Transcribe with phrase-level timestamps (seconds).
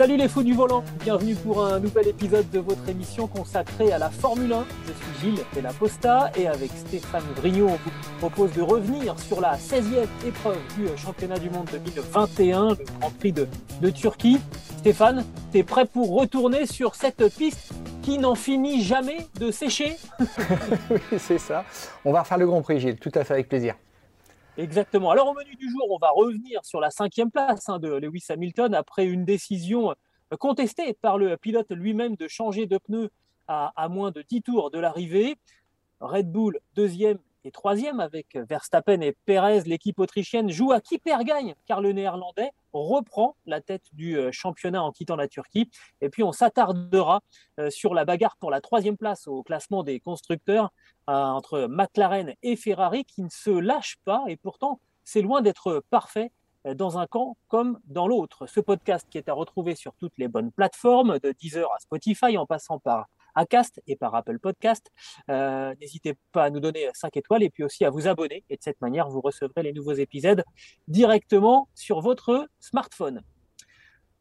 [0.00, 3.98] Salut les fous du volant, bienvenue pour un nouvel épisode de votre émission consacrée à
[3.98, 4.64] la Formule 1.
[4.86, 9.58] Je suis Gilles Pellaposta et avec Stéphane Brignot, on vous propose de revenir sur la
[9.58, 13.46] 16e épreuve du championnat du monde 2021, le Grand Prix de,
[13.82, 14.40] de Turquie.
[14.78, 19.98] Stéphane, t'es prêt pour retourner sur cette piste qui n'en finit jamais de sécher?
[20.90, 21.66] Oui, c'est ça.
[22.06, 23.74] On va refaire le Grand Prix, Gilles, tout à fait avec plaisir.
[24.56, 25.10] Exactement.
[25.10, 28.24] Alors au menu du jour, on va revenir sur la cinquième place hein, de Lewis
[28.28, 33.10] Hamilton après une décision euh, contestée par le pilote lui-même de changer de pneu
[33.48, 35.36] à, à moins de 10 tours de l'arrivée.
[36.00, 39.62] Red Bull deuxième et troisième avec Verstappen et Perez.
[39.66, 44.30] L'équipe autrichienne joue à qui perd gagne car le néerlandais reprend la tête du euh,
[44.32, 45.70] championnat en quittant la Turquie.
[46.00, 47.20] Et puis on s'attardera
[47.58, 50.72] euh, sur la bagarre pour la troisième place au classement des constructeurs
[51.08, 55.82] euh, entre McLaren et Ferrari qui ne se lâchent pas et pourtant c'est loin d'être
[55.90, 56.30] parfait
[56.74, 58.46] dans un camp comme dans l'autre.
[58.46, 62.36] Ce podcast qui est à retrouver sur toutes les bonnes plateformes, de Deezer à Spotify
[62.36, 64.90] en passant par Acast et par Apple Podcast.
[65.28, 68.44] Euh, N'hésitez pas à nous donner 5 étoiles et puis aussi à vous abonner.
[68.50, 70.44] Et de cette manière, vous recevrez les nouveaux épisodes
[70.88, 73.22] directement sur votre smartphone.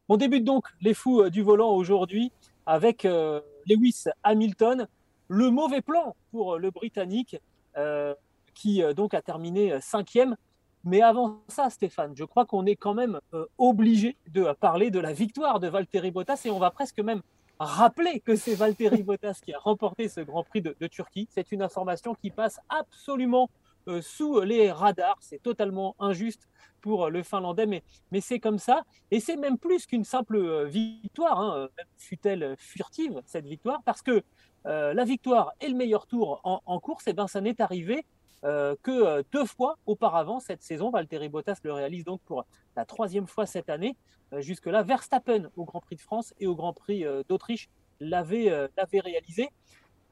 [0.08, 2.32] On débute donc les fous euh, du volant aujourd'hui
[2.66, 4.88] avec euh, Lewis Hamilton.
[5.28, 7.38] Le mauvais plan pour le Britannique
[7.78, 8.16] euh,
[8.56, 10.36] qui euh, donc a terminé cinquième.
[10.84, 15.00] Mais avant ça, Stéphane, je crois qu'on est quand même euh, obligé de parler de
[15.00, 17.22] la victoire de Valtteri Bottas et on va presque même
[17.60, 21.28] rappeler que c'est Valtteri Bottas qui a remporté ce Grand Prix de, Turquie.
[21.30, 23.50] C'est une information qui passe absolument
[23.88, 25.18] euh, sous les radars.
[25.20, 26.48] C'est totalement injuste
[26.82, 28.84] pour le Finlandais, mais, mais c'est comme ça.
[29.12, 34.24] Et c'est même plus qu'une simple euh, victoire, hein, fut-elle furtive, cette victoire, parce que
[34.66, 38.06] euh, la victoire et le meilleur tour en, course, eh ben, ça n'est arrivé
[38.44, 40.90] euh, que euh, deux fois auparavant cette saison.
[40.90, 42.46] Valtteri Bottas le réalise donc pour
[42.76, 43.96] la troisième fois cette année.
[44.34, 47.70] Euh, Jusque-là, Verstappen au Grand Prix de France et au Grand Prix d'Autriche
[48.00, 49.50] l'avait réalisé.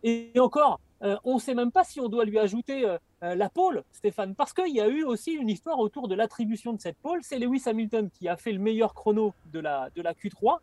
[0.04, 0.80] Et, encore,
[1.24, 4.74] on ne sait même pas si on doit lui ajouter la pole, Stéphane, parce qu'il
[4.76, 7.20] y a eu aussi une histoire autour de l'attribution de cette pole.
[7.24, 10.58] C'est Lewis Hamilton qui a fait le meilleur chrono de la, de la Q3,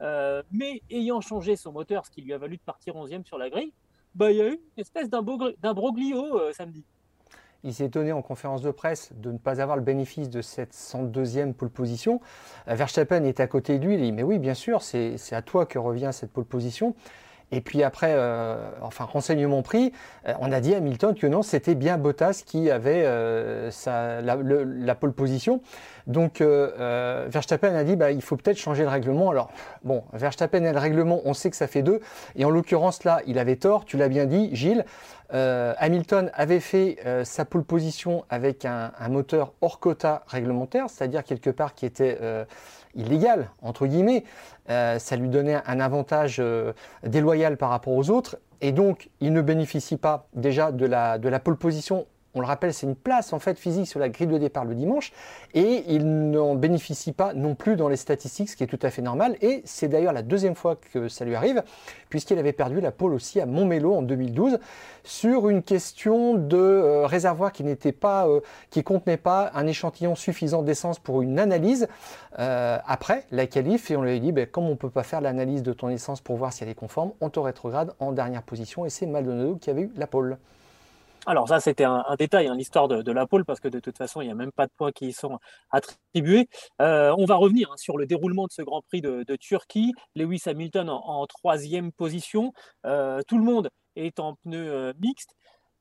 [0.00, 3.38] euh, mais ayant changé son moteur, ce qui lui a valu de partir 11e sur
[3.38, 3.72] la grille,
[4.14, 6.84] bah, il y a eu une espèce d'imbro- d'imbroglio euh, samedi.
[7.64, 10.74] Il s'est étonné en conférence de presse de ne pas avoir le bénéfice de cette
[10.74, 12.20] 102e pole position.
[12.68, 15.42] Euh, Verstappen est à côté de lui, il dit Mais oui, bien sûr, c'est à
[15.42, 16.94] toi que revient cette pole position.
[17.52, 19.92] Et puis après, euh, enfin, renseignement pris,
[20.26, 24.34] euh, on a dit à Hamilton que non, c'était bien Bottas qui avait euh, la,
[24.36, 25.60] le- la pole position.
[26.06, 29.30] Donc Verstappen a dit bah, il faut peut-être changer le règlement.
[29.30, 29.50] Alors,
[29.84, 32.00] bon, Verstappen et le règlement, on sait que ça fait deux.
[32.36, 34.84] Et en l'occurrence, là, il avait tort, tu l'as bien dit, Gilles.
[35.34, 41.24] Euh, Hamilton avait fait euh, sa pole position avec un, moteur hors quota réglementaire, c'est-à-dire
[41.24, 42.44] quelque part qui était euh,
[42.94, 44.24] illégal, entre guillemets.
[44.68, 46.42] Ça lui donnait un avantage
[47.02, 48.38] déloyal par rapport aux autres.
[48.62, 52.06] Et donc, il ne bénéficie pas déjà de la pole position.
[52.34, 54.74] On le rappelle, c'est une place en fait physique sur la grille de départ le
[54.74, 55.12] dimanche.
[55.54, 58.90] Et il n'en bénéficie pas non plus dans les statistiques, ce qui est tout à
[58.90, 59.36] fait normal.
[59.40, 61.62] Et c'est d'ailleurs la deuxième fois que ça lui arrive,
[62.08, 64.58] puisqu'il avait perdu la pole aussi à Montmélo en 2012
[65.04, 68.40] sur une question de euh, réservoir qui n'était pas, euh,
[68.70, 71.86] qui contenait pas un échantillon suffisant d'essence pour une analyse
[72.38, 73.90] euh, après la qualif.
[73.90, 76.20] Et on lui a dit, ben, comme on peut pas faire l'analyse de ton essence
[76.20, 78.84] pour voir si elle est conforme, on te rétrograde en dernière position.
[78.86, 80.38] Et c'est Maldonado qui avait eu la pole.
[81.26, 84.20] Alors ça, c'était un, détail, hein, l'histoire de, la pole, parce que de toute façon,
[84.20, 85.38] il n'y a même pas de points qui y sont
[85.70, 86.48] attribués.
[86.82, 89.92] Euh, on va revenir hein, sur le déroulement de ce Grand Prix de, Turquie.
[90.14, 92.52] Lewis Hamilton en, troisième position.
[92.86, 95.34] Euh, tout le monde est en pneus euh, mixtes.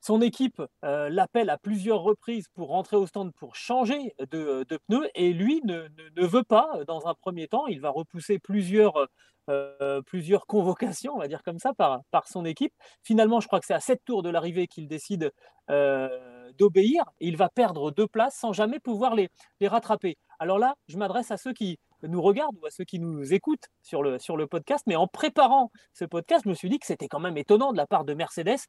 [0.04, 4.78] Son équipe euh, l'appelle à plusieurs reprises pour rentrer au stand pour changer de, de
[4.90, 7.68] pneus et lui ne, veut pas dans un premier temps.
[7.68, 9.08] Il va repousser plusieurs,
[9.50, 10.02] euh,
[10.46, 12.74] convocations, on va dire comme ça, par, son équipe.
[13.02, 15.32] Finalement, je crois que c'est à sept tours de l'arrivée qu'il décide
[15.70, 17.06] euh, d'obéir.
[17.22, 19.30] Il va perdre deux places sans jamais pouvoir les,
[19.62, 20.18] rattraper.
[20.38, 23.70] Alors là, je m'adresse à ceux qui nous regardent ou à ceux qui nous écoutent
[23.82, 24.84] sur le podcast.
[24.86, 27.78] Mais en préparant ce podcast, je me suis dit que c'était quand même étonnant de
[27.78, 28.60] la part de Mercedes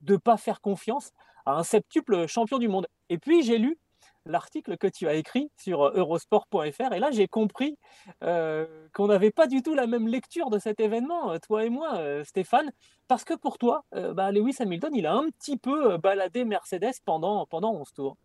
[0.00, 1.10] de ne pas faire confiance
[1.46, 2.86] à un septuple champion du monde.
[3.08, 3.78] Et puis j'ai lu
[4.26, 7.76] l'article que tu as écrit sur eurosport.fr et là j'ai compris
[8.22, 11.70] euh, qu'on n'avait pas du tout la même lecture de cet événement, euh, toi et
[11.70, 12.72] moi, euh, Stéphane,
[13.06, 17.44] parce que pour toi, bah, Lewis Hamilton, il a un petit peu baladé Mercedes pendant,
[17.46, 18.16] pendant 11 tours.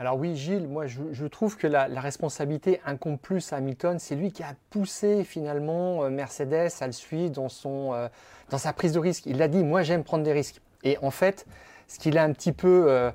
[0.00, 3.98] Alors oui, Gilles, moi je, trouve que la, responsabilité incombe plus à Hamilton.
[3.98, 8.08] C'est lui qui a poussé finalement Mercedes à le suivre dans, son,
[8.48, 9.26] dans sa prise de risque.
[9.26, 10.62] Il l'a dit, moi j'aime prendre des risques.
[10.84, 11.46] Et en fait,
[11.86, 13.12] ce qu'il a un petit peu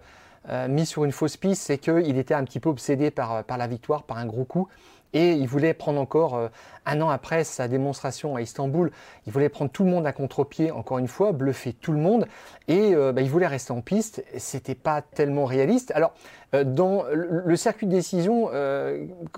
[0.50, 3.68] euh, mis sur une fausse piste, c'est qu'il était un petit peu obsédé par, la
[3.68, 4.68] victoire, par un gros coup.
[5.14, 6.50] Et il voulait prendre encore, euh,
[6.86, 8.92] un an après sa démonstration à Istanbul,
[9.26, 12.28] il voulait prendre tout le monde à contre-pied, encore une fois, bluffer tout le monde.
[12.68, 14.24] Et euh, bah, il voulait rester en piste.
[14.38, 15.92] C'était pas tellement réaliste.
[15.96, 16.14] Alors,
[16.64, 18.50] dans le circuit de décision,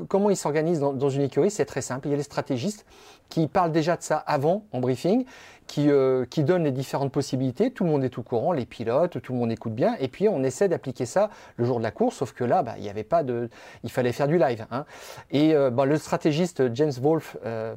[0.08, 2.08] comment il s'organise dans, une écurie C'est très simple.
[2.08, 2.86] Il y a les stratégistes
[3.30, 5.26] qui parlent déjà de ça avant, en briefing
[5.68, 7.72] qui, euh, qui, donne les différentes possibilités.
[7.72, 9.96] Tout le monde est au courant, les pilotes, tout le monde écoute bien.
[10.00, 12.76] Et puis on essaie d'appliquer ça le jour de la course, sauf que là, bah,
[12.78, 13.50] il n'y avait pas de,
[13.84, 14.66] il fallait faire du live.
[14.72, 14.86] Hein.
[15.30, 17.76] Et euh, bah, le stratégiste James Wolf euh,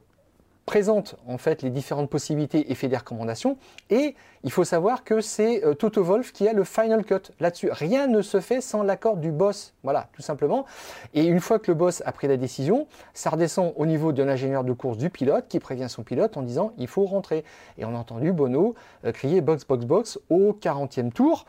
[0.66, 3.58] présente en fait les différentes possibilités et fait des recommandations.
[3.90, 7.68] Et il faut savoir que c'est euh, Toto Wolf qui a le final cut là-dessus.
[7.70, 9.74] Rien ne se fait sans l'accord du boss.
[9.82, 10.64] Voilà, tout simplement.
[11.12, 14.22] Et une fois que le boss a pris la décision, ça redescend au niveau de
[14.22, 17.44] l'ingénieur de course du pilote qui prévient son pilote en disant il faut rentrer.
[17.76, 21.44] Et on a entendu Bono euh, crier box, box, box au 40e tour.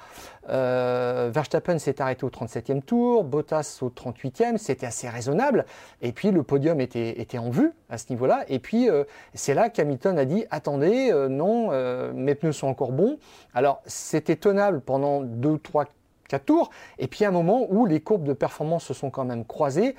[0.50, 5.66] Euh, Verstappen s'est arrêté au 37e tour, Bottas au 38e, c'était assez raisonnable.
[6.02, 8.44] Et puis le podium était, en vue à ce niveau-là.
[8.50, 8.90] Et puis
[9.34, 11.70] c'est là qu'Hamilton a dit attendez, non,
[12.14, 13.19] mes pneus sont encore bon.
[13.54, 15.86] Alors c'était tenable pendant 2, 3,
[16.30, 16.69] 4 tours.
[16.98, 19.95] Et puis à un moment où les courbes de performance se sont quand même croisées.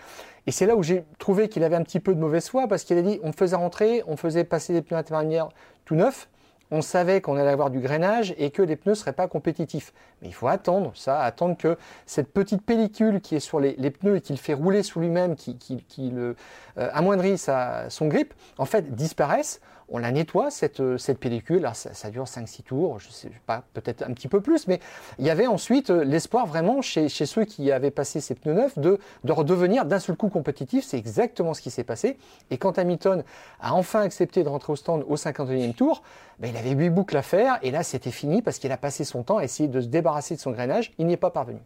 [0.46, 2.82] Et c'est là où j'ai trouvé qu'il avait un petit peu de mauvaise foi parce
[2.82, 5.50] qu'il a dit on faisait rentrer, on faisait passer des pneus intermédiaires
[5.84, 6.28] tout neufs
[6.72, 9.92] on savait qu'on allait avoir du grainage et que les pneus ne seraient pas compétitifs.
[10.20, 11.76] Mais il faut attendre ça, attendre que
[12.06, 15.36] cette petite pellicule qui est sur les, pneus et qui le fait rouler sous lui-même,
[15.36, 16.34] qui, le
[16.78, 19.60] euh, amoindrit son grip, en fait disparaisse.
[19.94, 21.68] On la nettoie, cette, euh, pellicule.
[21.74, 24.80] ça, dure 5-6 tours, je sais pas, peut-être un petit peu plus, mais
[25.18, 28.78] il y avait ensuite euh, l'espoir vraiment chez, ceux qui avaient passé ces pneus neufs
[28.78, 30.84] de, de redevenir d'un seul coup compétitif.
[30.84, 32.16] C'est exactement ce qui s'est passé.
[32.50, 33.22] Et quand Hamilton
[33.60, 36.02] a enfin accepté de rentrer au stand au 51e tour,
[36.38, 39.04] ben, il avait 8 boucles à faire et là c'était fini parce qu'il a passé
[39.04, 40.92] son temps à essayer de se débarrasser de son grainage.
[40.96, 41.60] Il n'y est pas parvenu.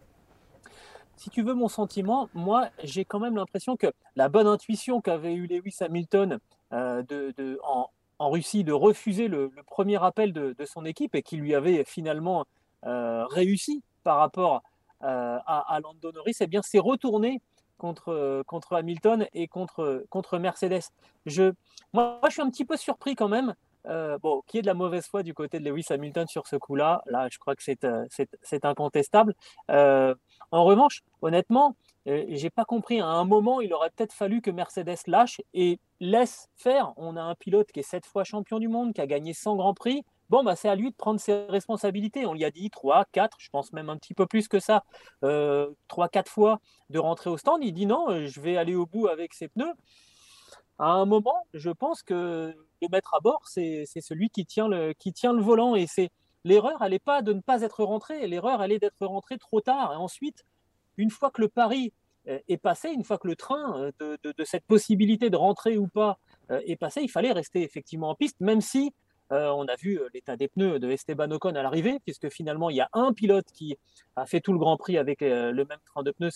[1.17, 3.87] Si tu veux mon sentiment, moi j'ai quand même l'impression que
[4.17, 6.39] la bonne intuition qu'avait eu Lewis Hamilton
[6.73, 11.55] euh, de, en, Russie de refuser le, premier appel de, son équipe et qui lui
[11.55, 12.45] avait finalement
[12.85, 14.63] euh, réussi par rapport
[15.03, 17.41] euh, à, à, Lando Norris, eh bien c'est retourné
[17.79, 20.85] contre, Hamilton et contre, Mercedes.
[21.27, 21.53] Je,
[21.93, 23.55] moi, je suis un petit peu surpris quand même
[23.87, 26.57] euh, bon, qui est de la mauvaise foi du côté de Lewis Hamilton sur ce
[26.57, 27.03] coup-là.
[27.07, 29.35] Là, je crois que c'est incontestable.
[29.69, 33.01] En revanche, honnêtement, j'ai pas compris.
[33.01, 36.93] À un moment, il aurait peut-être fallu que Mercedes lâche et laisse faire.
[36.97, 39.57] On a un pilote qui est sept fois champion du monde, qui a gagné 100
[39.57, 40.05] grands prix.
[40.29, 42.27] Bon, bah, c'est à lui de prendre ses responsabilités.
[42.27, 44.85] On lui a dit 3, 4, je pense même un petit peu plus que ça,
[45.25, 46.61] euh, 3, 4 fois
[46.91, 47.63] de rentrer au stand.
[47.63, 49.73] Il dit non, je vais aller au bout avec ses pneus
[50.79, 54.93] à un moment, je pense que le maître à bord, c'est celui qui tient, le,
[54.93, 55.75] qui tient le volant.
[55.75, 55.87] Et
[56.45, 59.61] l'erreur, elle n'est pas de ne pas être rentré, l'erreur, elle est d'être rentré trop
[59.61, 59.93] tard.
[59.93, 60.45] Et ensuite,
[60.97, 61.93] une fois que le pari
[62.29, 65.77] euh, est passé, une fois que le train euh, de, de, cette possibilité de rentrer
[65.77, 66.19] ou pas
[66.51, 68.93] euh, est passé, il fallait rester effectivement en piste, même si
[69.29, 72.81] on a vu l'état des pneus de Esteban Ocon à l'arrivée, puisque finalement, il y
[72.81, 73.77] a un pilote qui
[74.15, 76.31] a fait tout le Grand Prix avec le même train de pneus,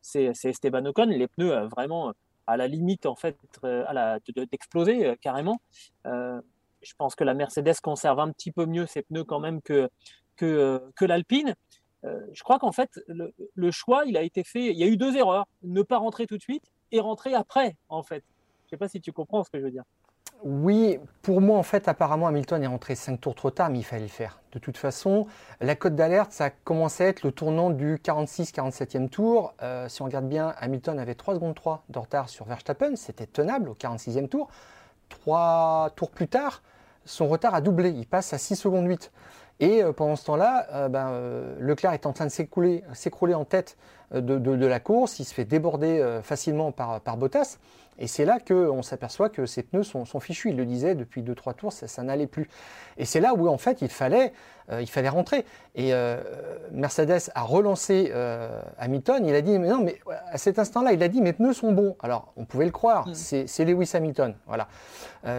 [0.00, 1.04] c'est Esteban Ocon.
[1.04, 2.14] Les pneus, vraiment,
[2.50, 4.18] à la limite en fait à
[4.50, 5.60] d'exploser euh, carrément.
[6.04, 9.90] Je pense que la Mercedes conserve un petit peu mieux ses pneus quand même que,
[10.36, 11.54] que, que l'Alpine.
[12.04, 14.66] Je crois qu'en fait, le, choix, il a été fait.
[14.66, 15.46] Il y a eu deux erreurs.
[15.62, 18.24] Ne pas rentrer tout de suite et rentrer après, en fait.
[18.66, 19.84] Je ne sais pas si tu comprends ce que je veux dire.
[20.42, 23.84] Oui, pour moi, en fait, apparemment, Hamilton est rentré 5 tours trop tard, mais il
[23.84, 24.40] fallait le faire.
[24.52, 25.26] De toute façon,
[25.60, 29.52] la cote d'alerte, ça a commencé à être le tournant du 46-47e tour.
[29.62, 33.26] Euh, si on regarde bien, Hamilton avait 3 secondes 3 de retard sur Verstappen, c'était
[33.26, 34.48] tenable au 46e tour.
[35.10, 36.62] 3 tours plus tard,
[37.04, 39.12] son retard a doublé, il passe à 6 secondes 8.
[39.60, 41.12] Et pendant ce temps-là, ben,
[41.58, 43.76] Leclerc est en train de s'écrouler en tête
[44.12, 47.58] de, la course, il se fait déborder facilement par, par Bottas.
[48.00, 50.48] Et c'est là qu'on s'aperçoit que ces pneus sont, fichus.
[50.48, 52.48] Il le disait depuis 2-3 tours, ça, n'allait plus.
[52.96, 54.32] Et c'est là où en fait il fallait,
[54.72, 55.44] euh, il fallait rentrer.
[55.74, 56.18] Et euh,
[56.72, 59.26] Mercedes a relancé euh, Hamilton.
[59.26, 60.00] Il a dit mais non, mais
[60.30, 61.94] à cet instant-là, il a dit mes pneus sont bons.
[62.00, 63.14] Alors on pouvait le croire, mm.
[63.14, 64.68] c'est Lewis Hamilton, voilà.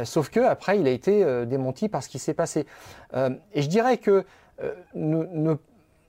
[0.06, 2.68] sauf que après il a été démenti par ce qui s'est passé.
[3.16, 4.24] et je dirais que
[4.94, 5.56] ne,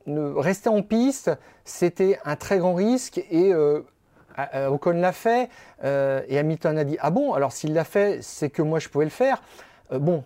[0.07, 1.31] rester en piste,
[1.65, 3.53] c'était un très grand risque et
[4.37, 5.51] ah, euh, Ocon l'a fait
[5.85, 8.89] euh, et Hamilton a dit ah bon alors s'il l'a fait c'est que moi je
[8.89, 9.43] pouvais le faire.
[9.93, 10.25] Euh, bon,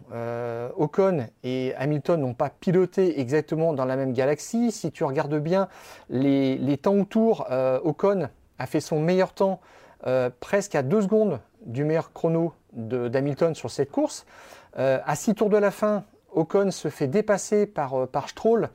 [0.77, 4.71] Ocon et Hamilton n'ont pas piloté exactement dans la même galaxie.
[4.71, 5.69] Si tu regardes bien
[6.09, 7.47] les, temps autour,
[7.85, 8.29] Ocon
[8.59, 9.61] a fait son meilleur temps
[10.41, 14.25] presque à deux secondes du meilleur chrono d'Hamilton sur cette course.
[14.77, 18.71] à six tours de la fin, Ocon se fait dépasser par Stroll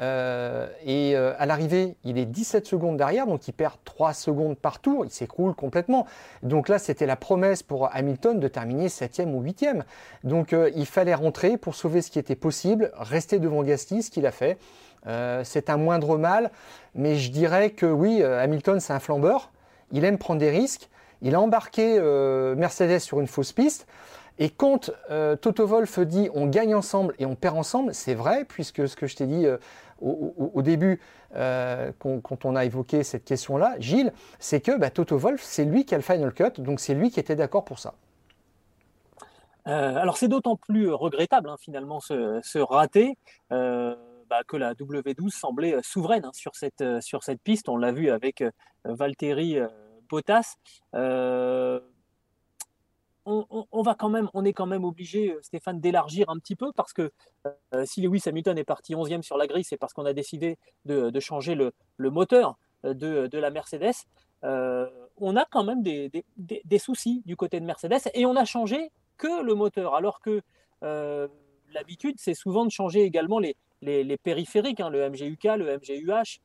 [0.00, 4.56] euh, et euh, à l'arrivée, il est 17 secondes derrière, donc il perd 3 secondes
[4.56, 6.06] par tour, il s'écroule complètement.
[6.42, 9.82] Donc là, c'était la promesse pour Hamilton de terminer 7e ou 8e.
[10.24, 14.10] Donc euh, il fallait rentrer pour sauver ce qui était possible, rester devant Gasly, ce
[14.10, 14.58] qu'il a fait.
[15.44, 16.50] c'est un moindre mal,
[16.94, 19.50] mais je dirais que oui, Hamilton, c'est un flambeur.
[19.92, 20.88] Il aime prendre des risques.
[21.22, 22.00] Il a embarqué
[22.56, 23.86] Mercedes sur une fausse piste.
[24.38, 24.90] Et quand
[25.40, 29.06] Toto Wolff dit on gagne ensemble et on perd ensemble, c'est vrai, puisque ce que
[29.06, 29.46] je t'ai dit
[30.00, 31.00] au, début,
[31.34, 35.84] euh, quand, on a évoqué cette question-là, Gilles, c'est que bah, Toto Wolf, c'est lui
[35.84, 37.94] qui a le final cut, donc c'est lui qui était d'accord pour ça.
[39.66, 43.18] Euh, alors c'est d'autant plus regrettable hein, finalement ce, raté
[43.52, 43.94] euh,
[44.30, 47.68] bah, que la W12 semblait souveraine hein, sur, cette, sur cette piste.
[47.68, 48.42] On l'a vu avec
[48.84, 49.58] Valtteri
[50.08, 50.56] Bottas
[53.30, 56.72] on, va quand même, on est quand même obligé, euh, Stéphane, d'élargir un petit peu
[56.72, 57.10] parce que
[57.46, 60.58] euh, si Lewis Hamilton est parti 11e sur la grille, c'est parce qu'on a décidé
[60.84, 63.94] de, changer le, moteur euh, de, la Mercedes.
[64.42, 69.42] on a quand même des, soucis du côté de Mercedes et on a changé que
[69.42, 70.42] le moteur, alors que
[71.72, 76.40] l'habitude, c'est souvent de changer également les, périphériques, hein, le MGUK, le MGUH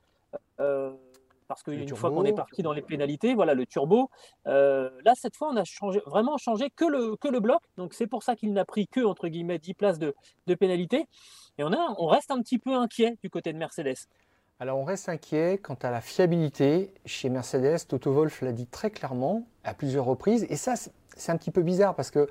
[1.47, 4.09] parce qu'une fois qu'on est parti dans les pénalités, voilà le turbo.
[4.47, 7.61] Euh, là, cette fois, on a changé, vraiment changé que le, que le bloc.
[7.77, 10.15] Donc, c'est pour ça qu'il n'a pris que, entre guillemets, 10 places de,
[10.47, 11.05] de pénalité.
[11.57, 14.07] Et on, a, on reste un petit peu inquiet du côté de Mercedes.
[14.59, 17.87] Alors, on reste inquiet quant à la fiabilité chez Mercedes.
[17.87, 20.45] Toto Wolff l'a dit très clairement à plusieurs reprises.
[20.49, 22.27] Et ça, c'est un petit peu bizarre parce que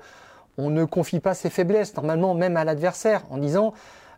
[0.57, 3.73] on ne confie pas ses faiblesses, normalement, même à l'adversaire, en disant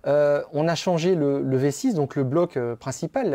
[0.05, 3.29] euh, on a changé le, V6, donc le bloc euh, principal,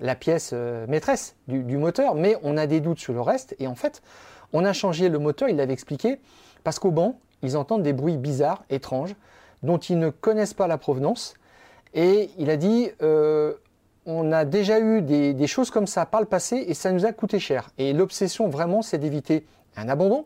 [0.00, 3.56] la, pièce euh, maîtresse du, moteur, mais on a des doutes sur le reste.
[3.58, 4.02] Et en fait,
[4.52, 6.20] on a changé le moteur, il l'avait expliqué,
[6.64, 9.14] parce qu'au banc, ils entendent des bruits bizarres, étranges,
[9.62, 11.34] dont ils ne connaissent pas la provenance.
[11.94, 12.90] Et il a dit,
[14.06, 17.06] on a déjà eu des, des, choses comme ça par le passé et ça nous
[17.06, 17.70] a coûté cher.
[17.78, 19.46] Et l'obsession vraiment, c'est d'éviter
[19.76, 20.24] un abandon.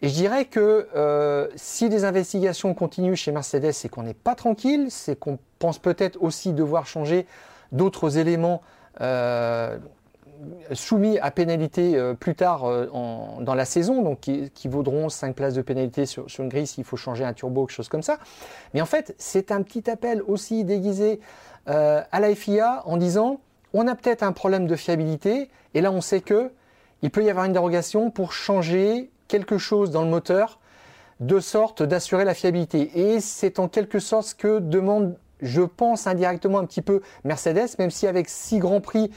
[0.00, 4.34] Et je dirais que euh, si les investigations continuent chez Mercedes, c'est qu'on n'est pas
[4.34, 7.26] tranquille, c'est qu'on pense peut-être aussi devoir changer
[7.72, 8.62] d'autres éléments
[9.00, 9.76] euh,
[10.72, 12.62] soumis à pénalité euh, plus tard
[12.92, 16.96] dans la saison, donc qui, vaudront 5 places de pénalité sur, une grille s'il faut
[16.96, 18.18] changer un turbo, quelque chose comme ça.
[18.74, 21.18] Mais en fait, c'est un petit appel aussi déguisé
[21.66, 23.40] à la FIA en disant
[23.74, 26.50] on a peut-être un problème de fiabilité, et là on sait que
[27.02, 30.58] il peut y avoir une dérogation pour changer quelque chose dans le moteur
[31.20, 32.90] de sorte d'assurer la fiabilité.
[32.94, 37.76] Et c'est en quelque sorte ce que demande, je pense indirectement un petit peu Mercedes,
[37.78, 39.10] même si avec six grands prix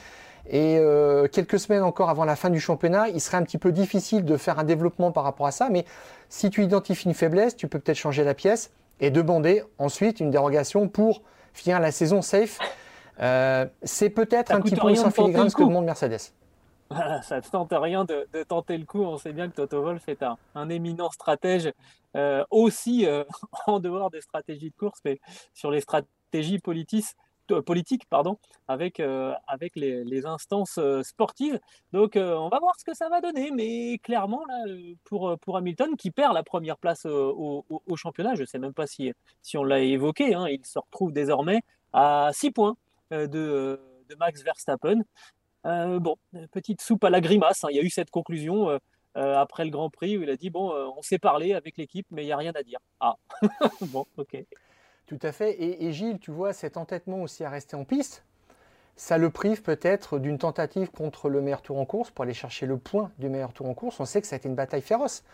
[0.48, 3.70] et euh, quelques semaines encore avant la fin du championnat, il serait un petit peu
[3.70, 5.68] difficile de faire un développement par rapport à ça.
[5.70, 5.84] Mais
[6.28, 10.30] si tu identifies une faiblesse, tu peux peut-être changer la pièce et demander ensuite une
[10.30, 12.58] dérogation pour finir la saison safe.
[13.20, 16.32] Euh, c'est peut-être un petit peu sans filigrane ce que demande Mercedes.
[17.22, 19.02] Ça ne tente rien de, tenter le coup.
[19.02, 20.22] On sait bien que Toto Wolff est
[20.54, 21.72] un, éminent stratège,
[22.16, 23.24] euh, aussi euh,
[23.66, 25.20] en dehors des stratégies de course, mais
[25.54, 26.60] sur les stratégies
[27.50, 29.00] euh, politiques, pardon, avec,
[29.46, 31.58] avec les, instances sportives.
[31.92, 33.50] Donc, on va voir ce que ça va donner.
[33.50, 34.64] Mais clairement, là,
[35.04, 37.64] pour, pour Hamilton, qui perd la première place au,
[37.96, 41.12] championnat, je ne sais même pas si, si on l'a évoqué, hein, il se retrouve
[41.12, 42.76] désormais à 6 points
[43.10, 43.26] de,
[44.08, 45.02] de Max Verstappen.
[45.66, 46.16] Euh, bon,
[46.50, 47.64] petite soupe à la grimace.
[47.64, 47.68] Hein.
[47.70, 48.78] Il y a eu cette conclusion euh,
[49.16, 52.06] euh, après le Grand Prix où il a dit bon, on s'est parlé avec l'équipe,
[52.10, 52.78] mais il n'y a rien à dire.
[53.00, 53.16] Ah,
[53.80, 54.36] bon, ok.
[55.06, 55.60] Tout à fait.
[55.60, 58.24] Et, Gilles, tu vois, cet entêtement aussi à rester en piste,
[58.96, 62.66] ça le prive peut-être d'une tentative contre le meilleur tour en course pour aller chercher
[62.66, 64.00] le point du meilleur tour en course.
[64.00, 65.24] On sait que ça a été une bataille féroce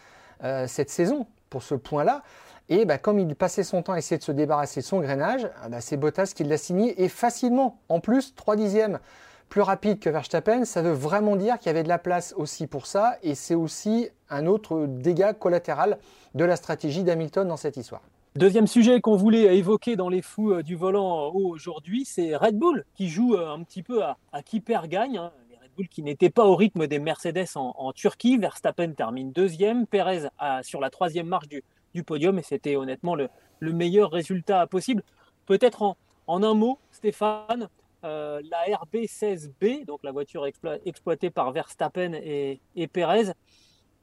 [0.67, 2.23] cette saison pour ce point-là.
[2.69, 5.49] Et bah, comme il passait son temps à essayer de se débarrasser de son grainage,
[5.63, 7.81] ah bah, c'est Bottas qui l'a signé et facilement.
[7.89, 9.01] En plus, 3 dixièmes
[9.49, 12.67] plus rapide que Verstappen, ça veut vraiment dire qu'il y avait de la place aussi
[12.67, 15.99] pour ça et c'est aussi un autre dégât collatéral
[16.35, 18.02] de la stratégie d'Hamilton dans cette histoire.
[18.37, 22.85] Deuxième sujet qu'on voulait évoquer dans les fous euh, du volant aujourd'hui, c'est Red Bull
[22.95, 25.19] qui joue euh, un petit peu à, qui perd gagne.
[25.19, 25.33] Hein.
[25.50, 28.37] Les Red Bull qui n'étaient pas au rythme des Mercedes en, Turquie.
[28.37, 30.28] Verstappen termine deuxième, Perez
[30.62, 33.28] sur la troisième marche du, podium et c'était honnêtement le,
[33.61, 35.02] meilleur résultat possible.
[35.47, 35.97] Peut-être
[36.28, 37.69] en, un mot, Stéphane,
[38.02, 40.47] la RB16B, donc la voiture
[40.85, 43.33] exploitée par Verstappen et, et Perez,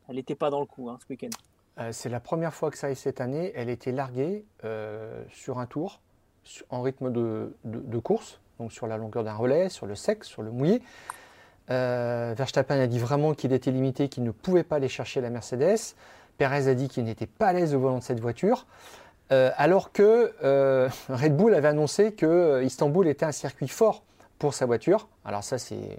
[0.07, 1.29] elle n'était pas dans le coup hein, ce week-end.
[1.79, 3.51] Euh, c'est la première fois que ça arrive cette année.
[3.55, 6.01] Elle était larguée euh, sur un tour,
[6.69, 10.51] en rythme de, course, donc sur la longueur d'un relais, sur le sec, sur le
[10.51, 10.81] mouillé.
[11.71, 15.29] Euh, Verstappen a dit vraiment qu'il était limité, qu'il ne pouvait pas aller chercher la
[15.29, 15.95] Mercedes.
[16.37, 18.65] Perez a dit qu'il n'était pas à l'aise au volant de cette voiture.
[19.29, 20.31] Alors que
[21.09, 24.03] Red Bull avait annoncé que Istanbul était un circuit fort
[24.39, 25.07] pour sa voiture.
[25.25, 25.97] Alors ça, c'est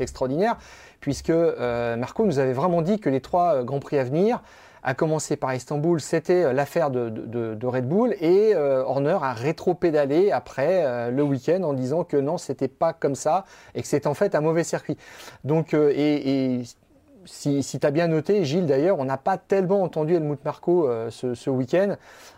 [0.00, 0.56] extraordinaire,
[1.00, 4.40] puisque Marco nous avait vraiment dit que les trois Grands Prix à venir,
[4.84, 10.30] à commencer par Istanbul, c'était euh, l'affaire de, Red Bull et euh, Horner a rétro-pédalé
[10.30, 14.06] après euh, le week-end en disant que non, c'était pas comme ça et que c'est
[14.06, 14.98] en fait un mauvais circuit.
[15.42, 16.62] Donc, et,
[17.26, 21.50] si, tu as bien noté, Gilles d'ailleurs, on n'a pas tellement entendu Helmut Marco ce,
[21.50, 21.96] week-end.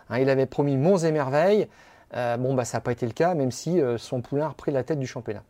[0.09, 1.67] Hein, il avait promis monts et merveilles.
[2.13, 4.83] bon, bah, ça n'a pas été le cas, même si son poulain a repris la
[4.83, 5.43] tête du championnat.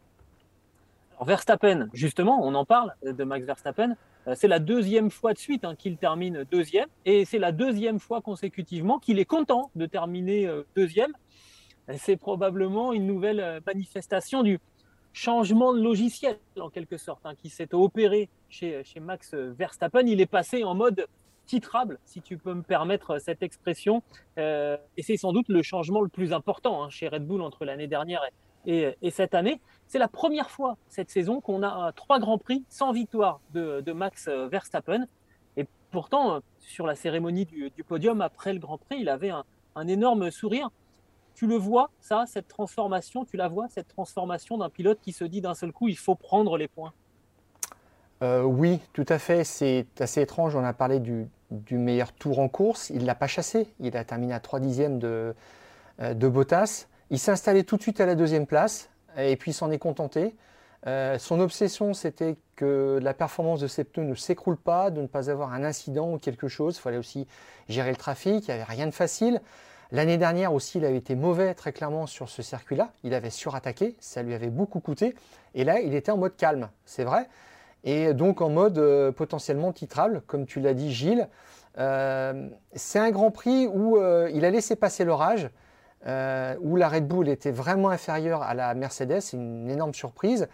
[1.25, 3.95] Verstappen, justement, on en parle de Max Verstappen.
[4.27, 7.99] Euh, c'est la deuxième fois de suite hein, qu'il termine deuxième et c'est la deuxième
[7.99, 11.13] fois consécutivement qu'il est content de terminer euh, deuxième.
[11.97, 14.59] C'est probablement une nouvelle euh, manifestation du
[15.17, 20.05] changement de logiciel en quelque sorte hein, qui s'est opéré chez, chez Max Verstappen.
[20.05, 21.07] Il est passé en mode
[21.45, 24.03] titrable, si tu peux me permettre cette expression.
[24.37, 27.87] et c'est sans doute le changement le plus important hein, chez Red Bull entre l'année
[27.87, 28.21] dernière
[28.65, 32.65] et, et, cette année, c'est la première fois cette saison qu'on a trois grands prix
[32.69, 35.07] sans victoire de, Max Verstappen.
[35.55, 39.87] Et pourtant, euh, sur la cérémonie du, podium après le Grand Prix, il avait un,
[39.87, 40.69] énorme sourire.
[41.37, 45.23] Tu le vois, ça, cette transformation, tu la vois, cette transformation d'un pilote qui se
[45.23, 46.93] dit d'un seul coup, il faut prendre les points.
[48.23, 49.43] Euh, oui, tout à fait.
[49.43, 50.55] C'est assez étrange.
[50.55, 51.29] On a parlé du,
[51.69, 52.89] meilleur tour en course.
[52.89, 53.67] Il ne l'a pas chassé.
[53.79, 55.35] Il a terminé à 3 dixièmes de,
[56.01, 56.87] euh, de Bottas.
[57.11, 60.35] Il s'est installé tout de suite à la deuxième place et puis s'en est contenté.
[60.87, 65.07] Euh, son obsession, c'était que la performance de ses pneus ne s'écroule pas, de ne
[65.07, 66.77] pas avoir un incident ou quelque chose.
[66.77, 67.27] Il fallait aussi
[67.69, 69.39] gérer le trafic, il n'y avait rien de facile.
[69.91, 72.91] L'année dernière aussi, il avait été mauvais très clairement sur ce circuit-là.
[73.03, 75.15] Il avait surattaqué, ça lui avait beaucoup coûté.
[75.55, 77.29] Et là, il était en mode calme, c'est vrai.
[77.83, 81.27] Et donc en mode euh, potentiellement titrable, comme tu l'as dit Gilles.
[81.77, 85.49] Euh, c'est un Grand Prix où il a laissé passer l'orage.
[86.05, 90.47] Euh, où la Red Bull était vraiment inférieure à la Mercedes, c'est une énorme surprise.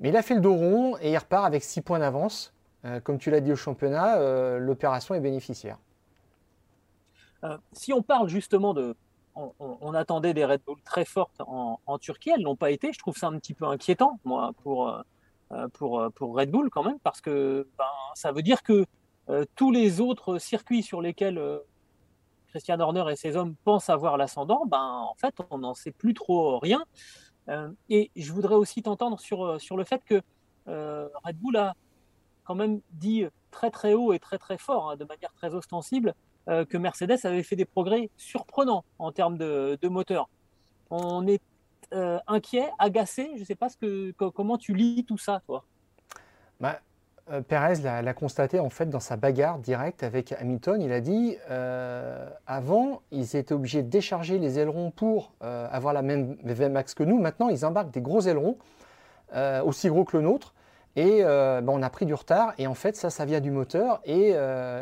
[0.00, 2.52] Mais il a fait le dos rond et il repart avec 6 points d'avance.
[2.84, 5.78] Euh, comme tu l'as dit au championnat, euh, l'opération est bénéficiaire.
[7.72, 8.96] Si on parle justement de...
[9.34, 12.92] On, attendait des Red Bull très fortes en, Turquie, elles n'ont pas été.
[12.92, 14.94] Je trouve ça un petit peu inquiétant, moi, pour,
[15.72, 18.84] pour, pour Red Bull quand même, parce que ben, ça veut dire que
[19.56, 21.40] tous les autres circuits sur lesquels
[22.52, 26.12] Christian Horner et ses hommes pensent avoir l'ascendant, ben, en fait, on n'en sait plus
[26.12, 26.84] trop rien.
[27.48, 30.20] Euh, et je voudrais aussi t'entendre sur, euh, sur le fait que
[30.68, 31.74] euh, Red Bull a
[32.44, 36.14] quand même dit très très haut et très très fort, hein, de manière très ostensible,
[36.46, 40.28] que Mercedes avait fait des progrès surprenants en termes de, moteur.
[40.90, 41.42] On est
[42.26, 45.64] inquiet, agacé, je ne sais pas ce que, comment tu lis tout ça, toi?
[46.60, 46.80] Bah,
[47.30, 50.82] euh, Perez l'a constaté en fait dans sa bagarre directe avec Hamilton.
[50.82, 55.94] Il a dit euh, avant, ils étaient obligés de décharger les ailerons pour euh, avoir
[55.94, 57.20] la même VMAX que nous.
[57.20, 58.56] Maintenant, ils embarquent des gros ailerons
[59.64, 60.52] aussi gros que le nôtre.
[60.96, 62.52] Et ben, on a pris du retard.
[62.58, 64.00] Et en fait, ça, ça vient du moteur.
[64.04, 64.34] Et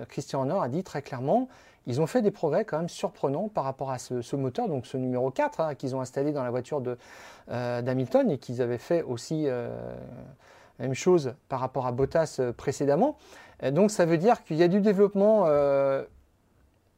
[0.08, 1.48] Christian Horner a dit très clairement
[1.86, 4.98] ils ont fait des progrès quand même surprenants par rapport à ce, moteur, donc ce
[4.98, 6.82] numéro 4 hein, qu'ils ont installé dans la voiture
[7.48, 9.48] d'Hamilton et qu'ils avaient fait aussi
[10.80, 13.16] même chose par rapport à Bottas euh, précédemment.
[13.62, 15.44] Euh, donc ça veut dire qu'il y a du développement.
[15.46, 16.04] Euh,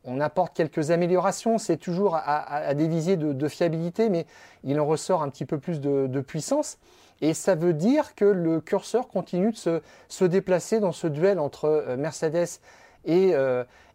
[0.05, 4.27] on apporte quelques améliorations, c'est toujours à, des visées de, fiabilité, mais
[4.65, 6.79] il en ressort un petit peu plus de, puissance.
[7.23, 11.95] Et ça veut dire que le curseur continue de se, déplacer dans ce duel entre
[11.97, 12.59] Mercedes
[13.05, 13.35] et,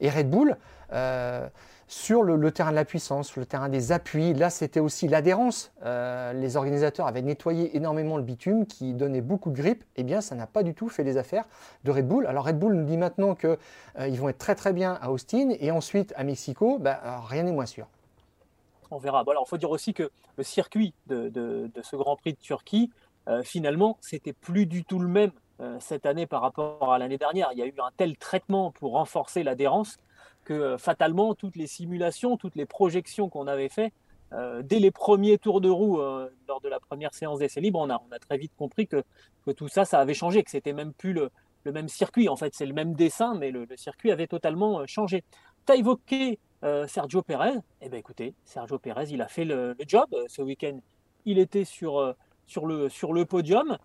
[0.02, 0.56] Red Bull.
[1.88, 4.34] sur le, terrain de la puissance, sur le terrain des appuis.
[4.34, 5.72] Là, c'était aussi l'adhérence.
[5.84, 9.84] Euh, les organisateurs avaient nettoyé énormément le bitume qui donnait beaucoup de grippe.
[9.98, 11.46] Eh bien, ça n'a pas du tout fait les affaires
[11.84, 12.28] de Red Bull.
[12.28, 13.58] Alors, Red Bull nous dit maintenant qu'ils
[14.00, 16.78] euh, vont être très très bien à Austin et ensuite à Mexico.
[16.80, 17.88] Bah, rien n'est moins sûr.
[18.92, 19.24] On verra.
[19.24, 22.92] Bon, alors, il faut dire aussi que le circuit de, ce Grand Prix de Turquie,
[23.28, 25.32] euh, finalement, c'était plus du tout le même
[25.80, 27.50] cette année par rapport à l'année dernière.
[27.52, 29.98] Il y a eu un tel traitement pour renforcer l'adhérence
[30.48, 33.92] que euh, fatalement, toutes les simulations, toutes les projections qu'on avait fait
[34.32, 37.80] euh, dès les premiers tours de roue euh, lors de la première séance d'essai libre,
[37.80, 39.04] on a, on a très vite compris que,
[39.56, 41.30] tout ça, ça avait changé, que c'était même plus le,
[41.64, 42.28] le, même circuit.
[42.28, 45.24] En fait, c'est le même dessin, mais le, circuit avait totalement changé.
[45.66, 46.38] Tu as évoqué
[46.88, 47.54] Sergio Pérez.
[47.80, 50.78] Eh bien, écoutez, Sergio Pérez, il a fait le, job ce week-end.
[51.24, 52.14] Il était sur,
[52.48, 53.78] sur, le, sur le podium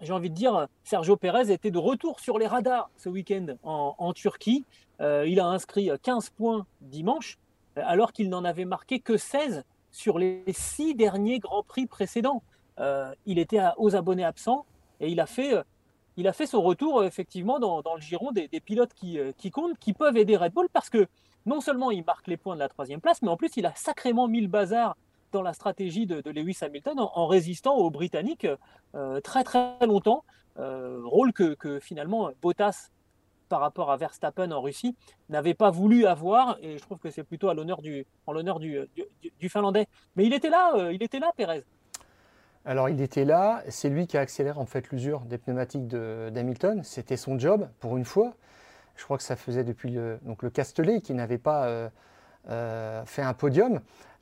[0.00, 4.12] j'ai envie de dire, Sergio Pérez était de retour sur les radars ce week-end en,
[4.12, 4.64] Turquie.
[5.00, 7.38] Euh, il a inscrit 15 points dimanche,
[7.76, 12.42] alors qu'il n'en avait marqué que 16 sur les six derniers Grands Prix précédents.
[12.78, 14.64] Euh, il était aux abonnés absents
[15.00, 15.62] et il a fait, euh,
[16.16, 19.92] il a fait son retour effectivement dans, le giron des, pilotes qui, qui, comptent, qui
[19.92, 21.06] peuvent aider Red Bull parce que
[21.44, 23.74] non seulement il marque les points de la troisième place, mais en plus il a
[23.74, 24.96] sacrément mis le bazar
[25.32, 28.46] dans la stratégie de, Lewis Hamilton en, résistant aux Britanniques
[28.94, 30.24] euh, très très longtemps.
[30.58, 32.90] Euh, rôle que, finalement Bottas
[33.48, 34.96] par rapport à Verstappen en Russie
[35.28, 38.06] n'avait pas voulu avoir et je trouve que c'est plutôt en l'honneur du,
[39.48, 39.86] Finlandais.
[40.16, 41.64] Mais il était là, euh, il était là, Pérez.
[42.64, 46.82] Alors il était là, c'est lui qui a accéléré en fait l'usure des pneumatiques d'Hamilton.
[46.84, 48.34] C'était son job pour une fois.
[48.96, 51.90] Je crois que ça faisait depuis le, donc le Castellet qui n'avait pas
[52.44, 53.80] fait un podium.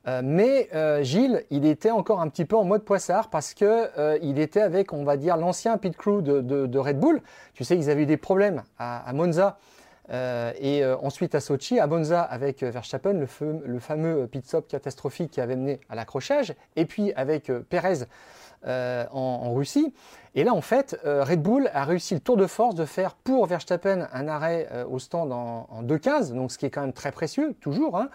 [0.09, 3.67] Euh, mais euh, Gilles, il était encore un petit peu en mode poissard parce qu'il
[3.67, 7.21] euh, était avec, on va dire, l'ancien pit crew de, Red Bull.
[7.53, 9.59] Tu sais, ils avaient eu des problèmes à, Monza
[10.11, 15.57] et ensuite à Sochi, à Monza avec Verstappen, le, fameux pit stop catastrophique qui avait
[15.57, 18.05] mené à l'accrochage, et puis avec Perez
[18.65, 19.93] en, Russie.
[20.35, 23.45] Et là, en fait, Red Bull a réussi le tour de force de faire pour
[23.47, 27.13] Verstappen un arrêt au stand en, en 2.15, donc ce qui est quand même très
[27.13, 27.99] précieux, toujours.
[27.99, 28.09] Hein.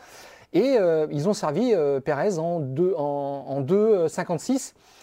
[0.54, 2.96] Et euh, ils ont servi euh, Perez en 2,56.
[2.96, 4.60] En,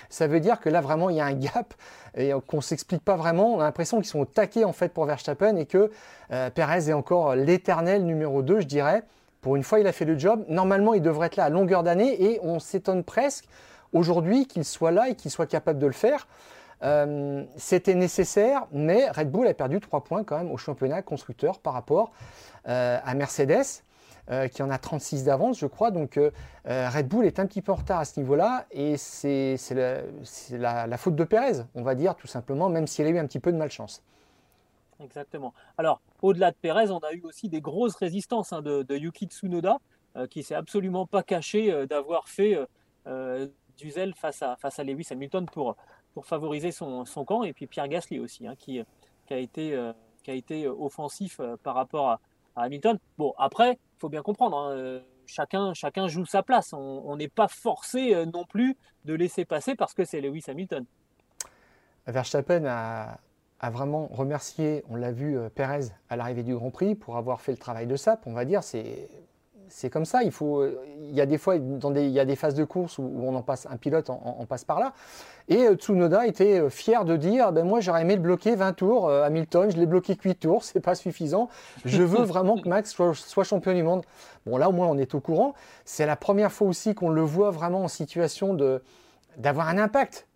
[0.08, 1.74] Ça veut dire que là, vraiment, il y a un gap
[2.16, 3.54] et qu'on ne s'explique pas vraiment.
[3.54, 5.90] On a l'impression qu'ils sont au taquet en fait, pour Verstappen et que
[6.32, 9.02] euh, Perez est encore l'éternel numéro 2, je dirais.
[9.40, 10.44] Pour une fois, il a fait le job.
[10.48, 13.46] Normalement, il devrait être là à longueur d'année et on s'étonne presque
[13.92, 16.28] aujourd'hui qu'il soit là et qu'il soit capable de le faire.
[17.56, 21.72] C'était nécessaire, mais Red Bull a perdu 3 points quand même au championnat constructeur par
[21.72, 22.12] rapport
[22.64, 23.82] à Mercedes.
[24.31, 25.90] Euh, qui en a 36 d'avance, je crois.
[25.90, 26.31] Donc euh,
[26.69, 29.57] euh, Red Bull est un petit peu en retard à ce niveau-là et c'est
[30.53, 33.40] la, faute de Pérez, on va dire tout simplement, même s'il a eu un petit
[33.40, 34.05] peu de malchance.
[35.03, 35.53] Exactement.
[35.79, 39.79] Alors, au-delà de Pérez, on a eu aussi des grosses résistances hein, de, Yuki Tsunoda,
[40.29, 42.57] qui s'est absolument pas caché d'avoir fait
[43.07, 45.75] du zèle face à, face à Lewis Hamilton pour,
[46.14, 48.81] pour favoriser son, camp, et puis Pierre Gasly aussi, hein, qui,
[49.27, 49.77] qui, a été,
[50.23, 52.21] qui a été offensif par rapport à,
[52.57, 52.99] Hamilton.
[53.16, 56.72] Bon, après, faut bien comprendre, hein, euh, chacun, chacun joue sa place.
[56.72, 60.84] On n'est pas forcé euh, non plus de laisser passer parce que c'est Lewis Hamilton.
[62.06, 63.18] Verstappen a,
[63.70, 67.52] vraiment remercié, on l'a vu, euh, Perez à l'arrivée du Grand Prix pour avoir fait
[67.52, 68.26] le travail de SAP.
[68.26, 69.08] On va dire, c'est
[69.70, 70.22] c'est comme ça.
[70.22, 72.64] Il, faut, il y a des fois, dans des, il y a des phases de
[72.64, 74.92] course où, on en passe, un pilote en, passe par là.
[75.48, 78.72] Et euh, Tsunoda était euh, fier de dire ben Moi, j'aurais aimé le bloquer 20
[78.74, 79.09] tours.
[79.09, 81.48] Euh, Hamilton, je l'ai bloqué 8 tours, c'est pas suffisant.
[81.85, 84.04] Je veux vraiment que Max soit, champion du monde.
[84.46, 85.54] Bon, là, au moins, on est au courant.
[85.85, 88.83] C'est la première fois aussi qu'on le voit vraiment en situation de,
[89.37, 90.26] d'avoir un impact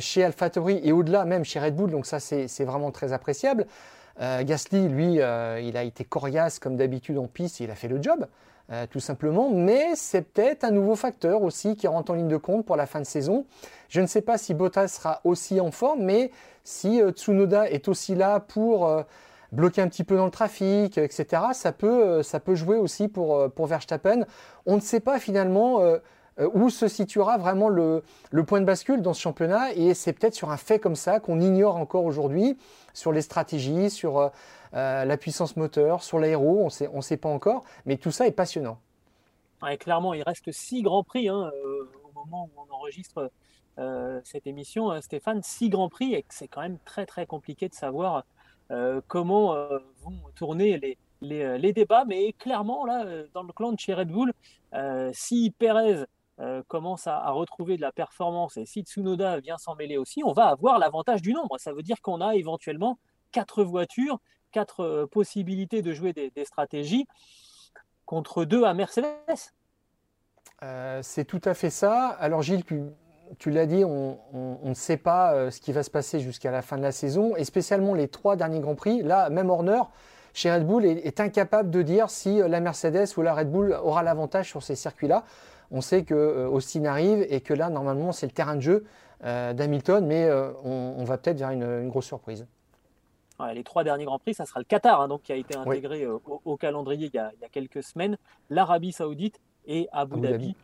[0.00, 1.90] chez AlphaTauri et au-delà, même chez Red Bull.
[1.90, 3.66] Donc, ça, c'est, vraiment très appréciable.
[4.18, 8.26] Gasly, lui, il a été coriace comme d'habitude en piste, il a fait le job.
[8.72, 9.50] Euh, tout simplement.
[9.50, 12.86] Mais c'est peut-être un nouveau facteur aussi qui rentre en ligne de compte pour la
[12.86, 13.46] fin de saison.
[13.88, 16.32] Je ne sais pas si Bottas sera aussi en forme, mais
[16.64, 19.04] si euh, Tsunoda est aussi là pour euh,
[19.52, 23.48] bloquer un petit peu dans le trafic, etc., ça peut, ça peut jouer aussi pour,
[23.52, 24.24] pour Verstappen.
[24.66, 25.80] On ne sait pas finalement
[26.52, 28.02] où se situera vraiment le,
[28.32, 31.20] le, point de bascule dans ce championnat, et c'est peut-être sur un fait comme ça
[31.20, 32.58] qu'on ignore encore aujourd'hui,
[32.92, 34.32] sur les stratégies, sur
[34.74, 38.26] euh, la puissance moteur, sur l'aéro, on sait, ne sait pas encore, mais tout ça
[38.26, 38.78] est passionnant.
[39.78, 43.30] clairement, il reste six grands prix hein, euh, au moment où on enregistre
[43.78, 47.74] euh, cette émission, Stéphane, six grands prix, et c'est quand même très très compliqué de
[47.74, 48.24] savoir
[49.06, 49.54] comment
[50.02, 54.32] vont tourner les, les, débats, mais clairement, là, dans le clan de chez Red Bull,
[55.12, 56.04] si Perez
[56.66, 60.46] commence à, retrouver de la performance et si Tsunoda vient s'en mêler aussi, on va
[60.46, 61.58] avoir l'avantage du nombre.
[61.60, 62.98] Ça veut dire qu'on a éventuellement
[63.30, 64.18] quatre voitures
[64.56, 67.06] quatre euh, possibilités de jouer des, stratégies.
[68.06, 69.06] contre deux à Mercedes.
[71.02, 72.08] c'est tout à fait ça.
[72.20, 72.64] Alors Gilles,
[73.38, 74.18] tu, l'as dit, on,
[74.62, 77.44] ne sait pas ce qui va se passer jusqu'à la fin de la saison, et
[77.44, 79.02] spécialement les trois derniers Grands Prix.
[79.02, 79.82] Là, même Horner,
[80.32, 84.02] chez Red Bull, est, incapable de dire si la Mercedes ou la Red Bull aura
[84.02, 85.24] l'avantage sur ces circuits-là.
[85.70, 88.86] On sait que Austin arrive et que là, normalement, c'est le terrain de jeu
[89.24, 92.46] euh, d'Hamilton, mais euh, on, va peut-être vers une, grosse surprise.
[93.52, 96.02] Les trois derniers Grands Prix, ça sera le Qatar, hein, donc, qui a été intégré
[96.02, 98.16] euh, au, calendrier il y, a, quelques semaines,
[98.50, 100.54] l'Arabie Saoudite et Abu, Dhabi.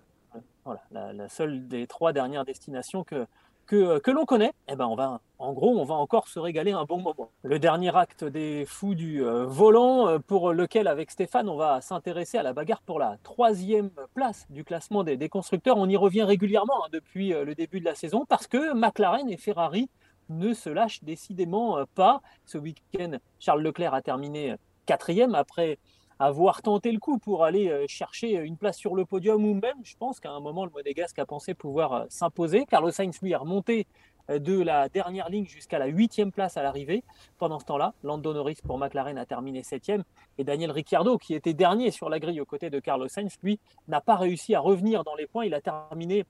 [0.65, 3.27] Voilà, la, seule des trois dernières destinations que,
[3.67, 6.71] que, que l'on connaît, eh ben on va, en gros, on va encore se régaler
[6.71, 7.31] un bon moment.
[7.43, 11.81] Le dernier acte des fous du euh, volant, euh, pour lequel, avec Stéphane, on va
[11.81, 15.79] s'intéresser à la bagarre pour la troisième place du classement des, constructeurs.
[15.79, 19.29] On y revient régulièrement hein, depuis euh, le début de la saison parce que McLaren
[19.29, 19.91] et Ferrari
[20.29, 22.23] ne se lâchent décidément pas.
[22.47, 24.57] Ce week-end, Charles Leclerc a terminé
[24.87, 25.79] quatrième après
[26.19, 29.77] avoir tenté le coup pour aller euh, chercher une place sur le podium ou même,
[29.83, 32.65] je pense qu'à un moment, le Monégasque a pensé pouvoir euh, s'imposer.
[32.67, 33.89] Carlos Sainz, lui, est remonté
[34.31, 37.03] euh, de la dernière ligne jusqu'à la huitième place à l'arrivée.
[37.39, 40.05] Pendant ce temps-là, Lando Norris pour McLaren a terminé septième
[40.39, 43.59] et Daniel Ricciardo, qui était dernier sur la grille aux côtés de Carlos Sainz, lui,
[43.89, 45.45] n'a pas réussi à revenir dans les points.
[45.45, 46.25] Il a terminé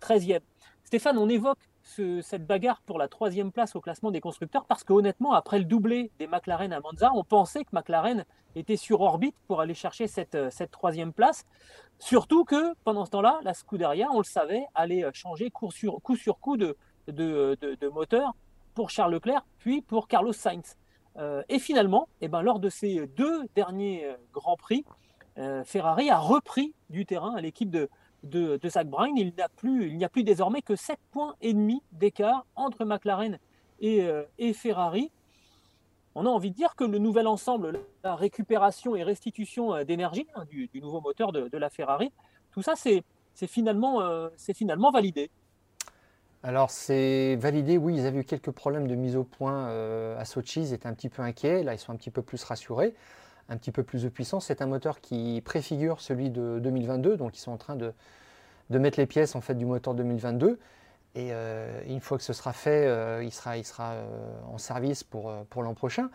[0.00, 0.42] treizième.
[0.84, 5.32] Stéphane, on évoque cette bagarre pour la troisième place au classement des constructeurs parce qu'honnêtement,
[5.32, 8.24] après le doublé des McLaren à Monza, on pensait que McLaren
[8.56, 11.44] était sur orbite pour aller chercher cette, euh, troisième place.
[11.98, 16.00] Surtout que pendant ce temps-là, la Scuderia, on le savait, allait euh, changer coup sur
[16.00, 16.76] coup, de,
[17.92, 18.34] moteur
[18.74, 20.76] pour Charles Leclerc, puis pour Carlos Sainz.
[21.16, 24.84] Euh, et finalement, eh ben, lors de ces deux derniers Grands Prix,
[25.64, 27.90] Ferrari a repris du terrain à l'équipe de,
[28.24, 29.16] de, Zach Brown.
[29.16, 32.84] Il n'y a, plus, il a plus désormais que 7 points et demi d'écart entre
[32.84, 33.38] McLaren
[33.80, 34.06] et,
[34.38, 35.10] et Ferrari
[36.14, 40.26] on a envie de dire que le nouvel ensemble, la récupération et restitution euh, d'énergie
[40.34, 42.12] hein, du, nouveau moteur de, la Ferrari,
[42.52, 43.02] tout ça, c'est
[43.46, 45.30] finalement, euh, finalement validé.
[46.42, 50.26] Alors c'est validé, oui, ils avaient eu quelques problèmes de mise au point euh, à
[50.26, 52.94] Sochi, ils étaient un petit peu inquiets, là ils sont un petit peu plus rassurés,
[53.48, 54.46] un petit peu plus de puissance.
[54.46, 57.92] C'est un moteur qui préfigure celui de 2022, donc ils sont en train de,
[58.70, 60.58] mettre les pièces en fait du moteur 2022.
[61.16, 64.04] Et euh, une fois que ce sera fait, euh, il sera, euh,
[64.52, 66.10] en service pour, l'an prochain.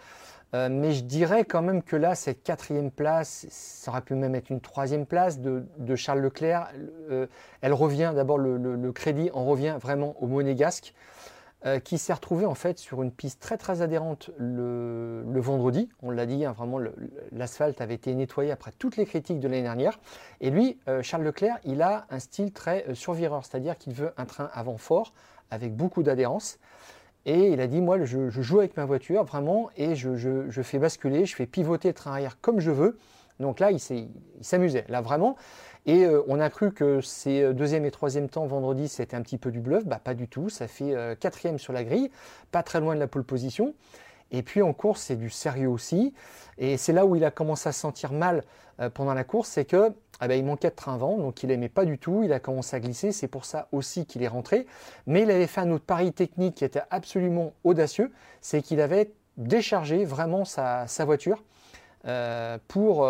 [0.54, 4.50] mais je dirais quand même que là, cette quatrième place, ça aurait pu même être
[4.50, 6.68] une troisième place de, de Charles Leclerc.
[7.62, 10.94] elle revient, d'abord le, le, crédit en revient vraiment au monégasque.
[11.66, 15.90] Euh, qui s'est retrouvé en fait sur une piste très très adhérente le, vendredi.
[16.02, 16.80] On l'a dit, hein, vraiment
[17.34, 20.00] l'asphalte avait été nettoyé après toutes les critiques de l'année dernière.
[20.40, 24.14] Et lui, euh, Charles Leclerc, il a un style très euh, survireur, c'est-à-dire qu'il veut
[24.16, 25.12] un train avant fort
[25.52, 26.60] avec beaucoup d'adhérence.
[27.26, 30.80] Et il a dit, moi, je, joue avec ma voiture vraiment et je, je, fais
[30.80, 32.98] basculer, je fais pivoter le train arrière comme je veux.
[33.42, 33.82] Donc là, il
[34.42, 35.36] s'amusait, là vraiment.
[35.86, 39.22] Et euh, on a cru que ces euh, deuxième et troisième temps vendredi, c'était un
[39.22, 39.86] petit peu du bluff.
[39.86, 40.50] Bah, pas du tout.
[40.50, 42.12] Ça fait euh, quatrième sur la grille,
[42.52, 43.74] pas très loin de la pole position.
[44.32, 46.14] Et puis en course, c'est du sérieux aussi.
[46.58, 48.44] Et c'est là où il a commencé à se sentir mal
[48.94, 51.68] pendant la course, c'est que ah bah, il manquait de train vent, donc il n'aimait
[51.68, 52.22] pas du tout.
[52.24, 53.12] Il a commencé à glisser.
[53.12, 54.68] C'est pour ça aussi qu'il est rentré.
[55.08, 59.12] Mais il avait fait un autre pari technique qui était absolument audacieux, c'est qu'il avait
[59.38, 61.44] déchargé vraiment sa, voiture
[62.68, 63.08] pour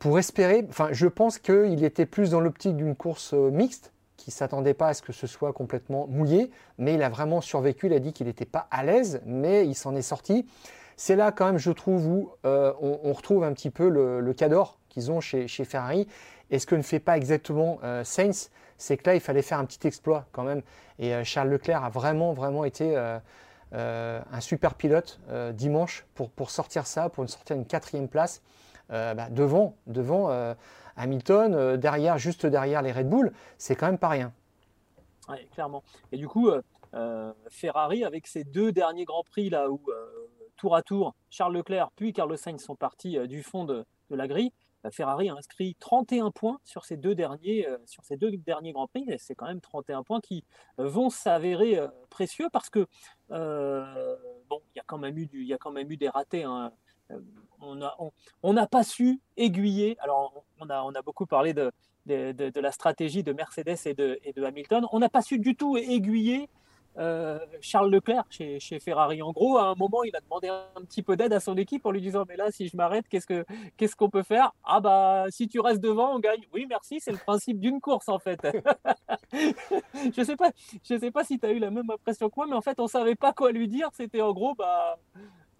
[0.00, 4.30] pour espérer, enfin, je pense qu'il était plus dans l'optique d'une course euh, mixte, qui
[4.30, 7.92] s'attendait pas à ce que ce soit complètement mouillé, mais il a vraiment survécu, il
[7.92, 10.46] a dit qu'il n'était pas à l'aise, mais il s'en est sorti.
[10.96, 14.32] C'est là quand même, je trouve, où euh, on, retrouve un petit peu le, le
[14.34, 16.08] cador qu'ils ont chez, Ferrari.
[16.50, 19.58] Et ce que ne fait pas exactement euh, Sainz, c'est que là, il fallait faire
[19.58, 20.62] un petit exploit quand même.
[20.98, 22.96] Et Charles Leclerc a vraiment, vraiment été
[23.72, 25.20] un super pilote
[25.54, 28.42] dimanche pour, pour sortir ça, pour sortir une quatrième place.
[28.92, 30.54] Euh, bah, devant, devant euh,
[30.96, 34.32] Hamilton, euh, derrière, juste derrière les Red Bull, c'est quand même pas rien.
[35.52, 35.84] Clairement.
[36.10, 36.50] Et du coup,
[37.50, 39.80] Ferrari, avec ses deux derniers Grands Prix, là où
[40.56, 44.52] tour à tour, Charles Leclerc puis Carlos Sainz sont partis du fond de, la grille,
[44.82, 47.64] bah, Ferrari a inscrit 31 points sur ces deux derniers,
[48.72, 49.06] Grands Prix.
[49.18, 50.42] C'est quand même 31 points qui
[50.78, 52.88] vont s'avérer précieux parce que,
[53.28, 56.42] bon, il y, a quand même eu il y a quand même eu des ratés.
[56.42, 56.72] Hein
[57.60, 59.96] on n'a pas su aiguiller.
[60.00, 61.70] Alors, on a, beaucoup parlé de,
[62.06, 64.86] la stratégie de Mercedes et de, Hamilton.
[64.92, 66.48] On n'a pas su du tout aiguiller
[66.98, 69.22] euh, Charles Leclerc chez, Ferrari.
[69.22, 71.86] En gros, à un moment, il a demandé un petit peu d'aide à son équipe
[71.86, 74.52] en lui disant Mais là, si je m'arrête, qu'est-ce qu'on peut faire?
[74.64, 76.42] Ah, bah, si tu restes devant, on gagne.
[76.52, 78.40] Oui, merci, c'est le principe d'une course, en fait.
[79.32, 80.50] je ne sais, pas,
[80.82, 82.84] sais pas si tu as eu la même impression que moi, mais en fait, on
[82.84, 83.88] ne savait pas quoi lui dire.
[83.92, 84.98] C'était en gros, bah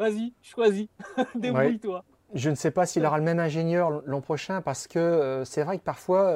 [0.00, 0.88] vas-y, choisis,
[1.36, 2.04] débrouille-toi.
[2.34, 5.78] Je ne sais pas s'il aura le même ingénieur l'an prochain parce que c'est vrai
[5.78, 6.32] que parfois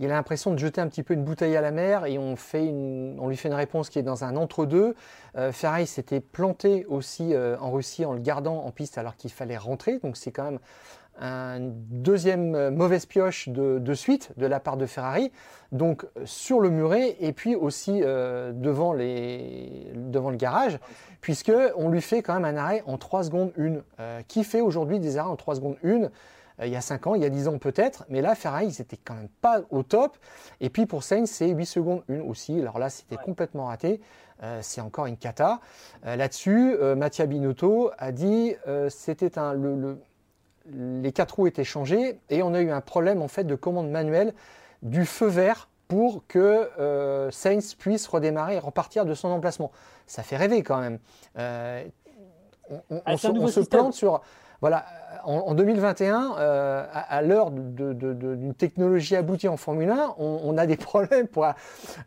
[0.00, 2.30] il a l'impression de jeter un petit peu une bouteille à la mer et on,
[2.32, 4.94] lui fait une réponse qui est dans un entre-deux.
[5.36, 5.52] Euh,
[5.86, 9.98] s'était planté aussi euh, en Russie en le gardant en piste alors qu'il fallait rentrer.
[9.98, 10.58] Donc c'est quand même
[11.18, 15.32] une deuxième euh, mauvaise pioche de, suite de la part de Ferrari.
[15.72, 20.78] Donc sur le muret et puis aussi devant, les, devant le garage,
[21.20, 24.22] puisque on lui fait quand même un arrêt en 3 secondes 1.
[24.28, 26.08] qui fait aujourd'hui des arrêts en 3 secondes 1
[26.60, 28.66] euh, il y a 5 ans, il y a 10 ans peut-être, mais là, Ferrari,
[28.66, 30.16] ils n'étaient quand même pas au top.
[30.60, 32.60] Et puis pour Sainz, c'est 8 secondes 1 aussi.
[32.60, 34.00] Alors là, c'était complètement raté.
[34.42, 35.60] Euh, c'est encore une cata.
[36.06, 38.54] Euh, là-dessus, Mattia Binotto a dit
[38.88, 39.98] c'était un, le,
[40.72, 43.90] les quatre roues étaient changées et on a eu un problème en fait de commande
[43.90, 44.34] manuelle
[44.82, 46.68] du feu vert pour que
[47.30, 49.72] Sainz puisse redémarrer et repartir de son emplacement.
[50.06, 50.98] Ça fait rêver quand même.
[51.36, 54.20] on, ah, se plante sur
[54.60, 54.86] voilà,
[55.24, 61.28] en, 2021, euh, à, l'heure d'une technologie aboutie en Formule 1, on, a des problèmes
[61.28, 61.46] pour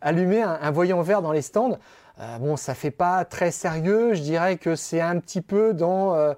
[0.02, 1.78] allumer un, voyant vert dans les stands.
[2.20, 4.14] Euh, bon, ça fait pas très sérieux.
[4.16, 6.34] Je dirais que c'est un petit peu dans, euh,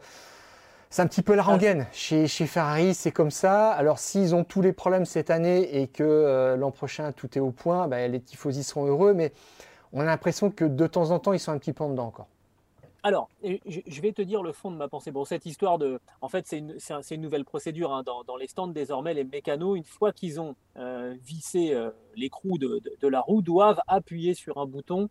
[0.93, 1.87] c'est un petit peu la rengaine.
[1.91, 3.71] Chez, Ferrari, c'est comme ça.
[3.71, 7.49] Alors, s'ils ont tous les problèmes cette année et que l'an prochain tout est au
[7.49, 9.15] point, ben, les tifosi seront heureux.
[9.15, 9.33] Mais
[9.91, 12.05] on a l'impression que de temps en temps, ils sont un petit peu en dedans
[12.05, 12.27] encore.
[13.01, 15.09] Alors, je vais te dire le fond de ma pensée.
[15.09, 15.99] Bon, cette histoire de.
[16.21, 17.91] En fait, c'est une, nouvelle procédure.
[17.91, 18.03] Hein.
[18.03, 23.07] Dans, les stands, désormais, les mécanos, une fois qu'ils ont euh, vissé euh, l'écrou de,
[23.07, 25.09] la roue, doivent appuyer sur un bouton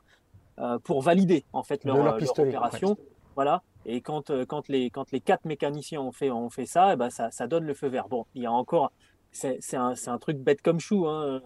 [0.60, 1.98] euh, pour valider en fait leur,
[2.38, 2.96] opération.
[3.34, 3.64] Voilà.
[3.86, 4.30] Et quand,
[4.68, 8.08] les, quatre mécaniciens ont fait, ça, eh ben ça, donne le feu vert.
[8.08, 8.92] Bon, il y a encore.
[9.30, 11.06] C'est un, truc bête comme chou.
[11.06, 11.42] Hein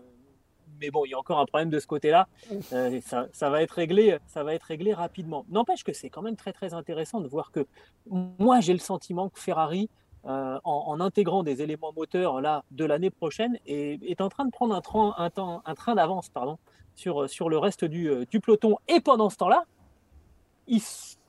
[0.80, 2.28] mais bon, il y a encore un problème de ce côté-là.
[2.72, 5.44] Euh, ça, va être réglé, ça va être réglé rapidement.
[5.48, 7.66] N'empêche que c'est quand même très très intéressant de voir que
[8.06, 9.88] moi j'ai le sentiment que Ferrari,
[10.26, 14.74] euh, en, intégrant des éléments moteurs là de l'année prochaine, est, en train de prendre
[14.74, 16.30] un train, d'avance,
[16.94, 18.76] sur le reste du, euh, du peloton.
[18.88, 19.64] Et pendant ce temps-là,
[20.66, 20.82] ils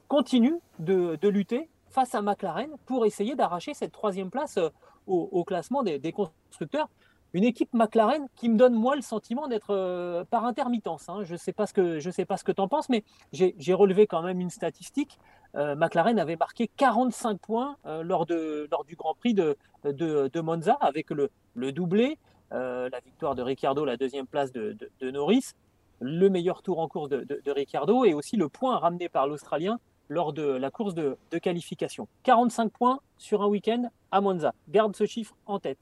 [0.08, 4.60] continuent de, de, lutter face à McLaren pour essayer d'arracher cette troisième place
[5.08, 6.90] au, au classement des, constructeurs
[7.34, 11.10] une équipe McLaren qui me donne moi le sentiment d'être euh, par intermittence.
[11.10, 11.24] Hein.
[11.24, 14.50] Je ne sais pas ce que tu en penses, mais j'ai relevé quand même une
[14.50, 15.20] statistique.
[15.56, 20.42] Euh, McLaren avait marqué 45 points euh, lors, de, lors du Grand Prix de, de,
[20.42, 22.18] Monza avec le, le doublé,
[22.52, 25.52] la victoire de Ricciardo, la deuxième place de, Norris,
[26.00, 30.34] le meilleur tour en course de, Ricciardo et aussi le point ramené par l'Australien lors
[30.34, 32.08] de la course de, qualification.
[32.24, 34.54] 45 points sur un week-end à Monza.
[34.70, 35.80] Garde ce chiffre en tête.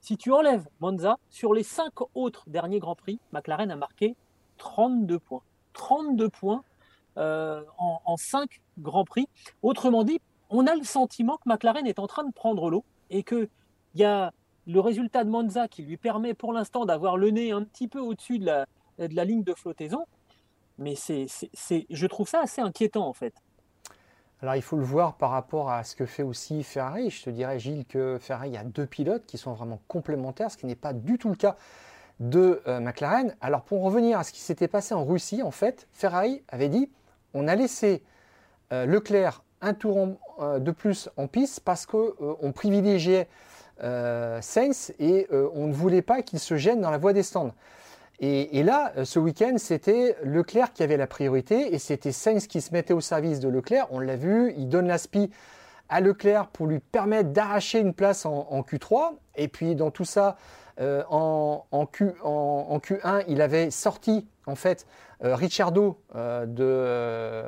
[0.00, 4.14] Si tu enlèves Monza, sur les cinq autres derniers Grands Prix, McLaren a marqué
[4.58, 5.42] 32 points.
[5.72, 6.62] 32 points
[7.16, 9.28] euh, en, en 5 Grands Prix.
[9.62, 13.22] Autrement dit, on a le sentiment que McLaren est en train de prendre l'eau et
[13.22, 13.48] qu'il
[13.94, 14.32] y a
[14.68, 18.00] le résultat de Monza qui lui permet pour l'instant d'avoir le nez un petit peu
[18.00, 18.66] au-dessus de la,
[19.24, 20.04] ligne de flottaison.
[20.76, 23.34] Mais je trouve ça assez inquiétant en fait.
[24.40, 27.10] Alors il faut le voir par rapport à ce que fait aussi Ferrari.
[27.10, 30.66] Je te dirais Gilles que Ferrari a deux pilotes qui sont vraiment complémentaires, ce qui
[30.66, 31.56] n'est pas du tout le cas
[32.20, 33.34] de euh, McLaren.
[33.40, 36.88] Alors pour revenir à ce qui s'était passé en Russie, en fait, Ferrari avait dit
[37.34, 38.04] on a laissé
[38.72, 40.06] euh, Leclerc un tour
[40.38, 43.28] euh, de plus en piste parce qu'on privilégiait
[43.80, 47.54] Sainz et on ne voulait pas qu'il se gêne dans la voie des stands.
[48.20, 52.60] Et, là, euh, ce week-end, c'était Leclerc qui avait la priorité et c'était Sainz qui
[52.60, 53.86] se mettait au service de Leclerc.
[53.90, 55.30] On l'a vu, il donne l'aspi
[55.88, 59.12] à Leclerc pour lui permettre d'arracher une place en, Q3.
[59.36, 60.36] Et puis dans tout ça,
[60.80, 64.86] euh, en, Q, 1 il avait sorti en fait
[65.24, 67.42] euh, Ricciardo de,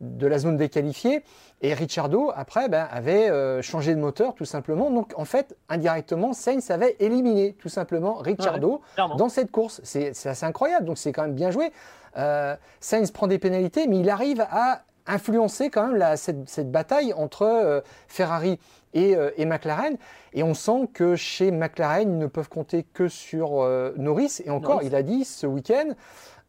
[0.00, 1.22] de la zone déqualifiée.
[1.60, 4.90] Et Ricciardo, après, ben, avait euh, changé de moteur tout simplement.
[4.90, 9.80] Donc, en fait, indirectement, Sainz avait éliminé tout simplement Ricciardo dans cette course.
[9.84, 10.86] C'est assez incroyable.
[10.86, 11.72] Donc, c'est quand même bien joué.
[12.16, 17.42] Euh, Sainz prend des pénalités, mais il arrive à influencer quand même cette, bataille entre
[17.42, 18.60] euh, Ferrari
[18.94, 19.96] et, McLaren.
[20.32, 23.62] Et on sent que chez McLaren, ils ne peuvent compter que sur
[23.96, 24.40] Norris.
[24.44, 25.88] Et encore, il a dit ce week-end,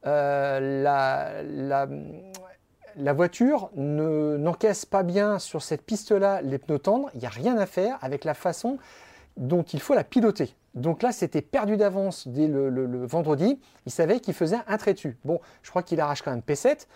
[0.03, 1.41] la,
[2.95, 7.09] la voiture n'encaisse pas bien sur cette piste-là les pneus tendres.
[7.13, 8.77] Il n'y a rien à faire avec la façon
[9.37, 10.55] dont il faut la piloter.
[10.75, 13.59] Donc là, c'était perdu d'avance dès le, vendredi.
[13.85, 15.17] Il savait qu'il faisait un trait dessus.
[15.23, 16.87] Bon, je crois qu'il arrache quand même P7.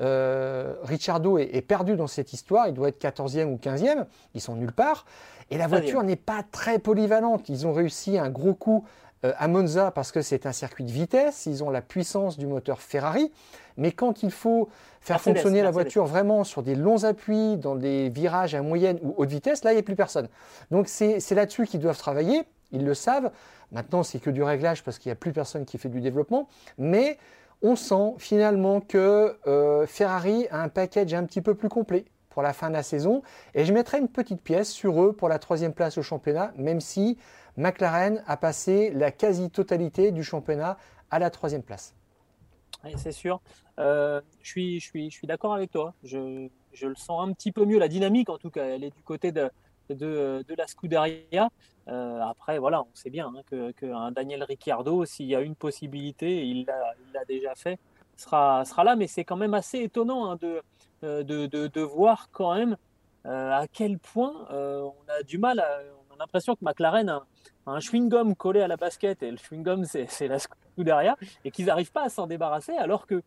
[0.00, 2.68] Euh, Ricciardo est, perdu dans cette histoire.
[2.68, 4.06] Il doit être 14e ou 15e.
[4.34, 5.04] Ils sont nulle part.
[5.50, 7.48] Et la voiture n'est pas très polyvalente.
[7.48, 8.84] Ils ont réussi un gros coup
[9.22, 12.80] à Monza parce que c'est un circuit de vitesse, ils ont la puissance du moteur
[12.80, 13.30] Ferrari,
[13.76, 14.68] mais quand il faut
[15.00, 19.14] faire fonctionner la voiture vraiment sur des longs appuis, dans des virages à moyenne ou
[19.16, 20.28] haute vitesse, là, il n'y a plus personne.
[20.70, 23.30] Donc c'est là-dessus qu'ils doivent travailler, ils le savent.
[23.70, 26.48] Maintenant, c'est que du réglage parce qu'il n'y a plus personne qui fait du développement,
[26.76, 27.16] mais
[27.62, 32.42] on sent finalement que euh, Ferrari a un package un petit peu plus complet pour
[32.42, 33.22] la fin de la saison.
[33.54, 36.80] Et je mettrai une petite pièce sur eux pour la troisième place au championnat, même
[36.80, 37.18] si
[37.56, 40.78] McLaren a passé la quasi-totalité du championnat
[41.10, 41.94] à la troisième place.
[42.84, 43.40] Oui, c'est sûr.
[43.78, 45.94] Euh, je suis, d'accord avec toi.
[46.02, 47.78] Je, je, le sens un petit peu mieux.
[47.78, 49.50] La dynamique, en tout cas, elle est du côté de,
[49.90, 51.48] de, de la Scuderia.
[51.88, 56.46] Euh, après, voilà, on sait bien hein, que, Daniel Ricciardo, s'il y a une possibilité,
[56.46, 57.78] il l'a déjà fait,
[58.16, 58.96] sera, sera là.
[58.96, 60.62] Mais c'est quand même assez étonnant hein, de,
[61.04, 62.76] euh, de, de, voir quand même
[63.26, 65.62] euh, à quel point on a du mal.
[66.10, 67.26] on a l'impression que McLaren a,
[67.66, 71.92] un chewing-gum collé à la basket et le chewing-gum, c'est la Scuderia et qu'ils n'arrivent
[71.92, 73.22] pas à s'en débarrasser alors que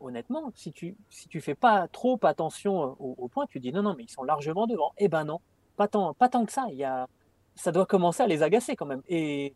[0.00, 3.82] honnêtement, si tu si tu fais pas trop attention au, au, point, tu dis non
[3.82, 4.92] non mais ils sont largement devant.
[4.98, 5.40] Eh ben non,
[5.76, 6.66] pas tant pas tant que ça.
[6.70, 7.08] Il y a
[7.54, 9.02] ça doit commencer à les agacer quand même.
[9.08, 9.54] Et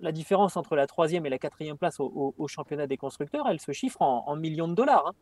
[0.00, 3.72] la différence entre la troisième et la quatrième place au, championnat des constructeurs, elle se
[3.72, 5.06] chiffre en, millions de dollars.
[5.08, 5.12] Hein.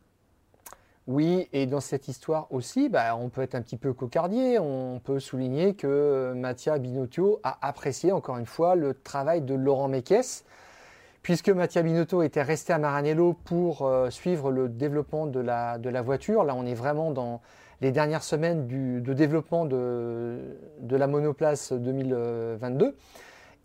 [1.07, 4.59] Oui, et dans cette histoire aussi, bah, on peut être un petit peu cocardier.
[4.59, 9.87] On peut souligner que Mattia Binotto a apprécié encore une fois le travail de Laurent
[9.87, 10.43] Mekies,
[11.23, 15.89] puisque Mattia Binotto était resté à Maranello pour euh, suivre le développement de la, de
[15.89, 16.43] la voiture.
[16.43, 17.41] Là, on est vraiment dans
[17.81, 20.39] les dernières semaines de développement de,
[20.91, 22.95] la monoplace 2022.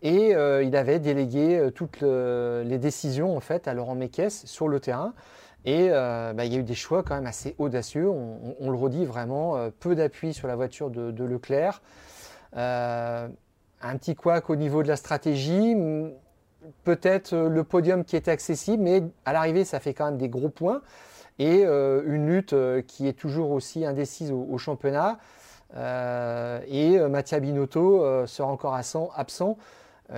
[0.02, 4.68] Et euh, il avait délégué euh, toutes les décisions en fait à Laurent Mekies sur
[4.68, 5.14] le terrain.
[5.64, 8.08] Et euh, bah, il y a eu des choix quand même assez audacieux.
[8.08, 11.80] On, le redit vraiment, peu d'appui sur la voiture de, Leclerc.
[12.52, 13.28] un
[13.80, 15.76] petit couac au niveau de la stratégie.
[16.84, 20.48] Peut-être le podium qui était accessible, mais à l'arrivée, ça fait quand même des gros
[20.48, 20.82] points
[21.38, 25.18] et euh, une lutte euh, qui est toujours aussi indécise au, championnat.
[25.74, 29.56] Euh, et Mattia Binotto sera encore absent.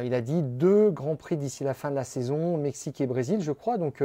[0.03, 3.41] il a dit deux grands prix d'ici la fin de la saison, Mexique et Brésil,
[3.41, 3.79] je crois.
[3.79, 4.03] Donc,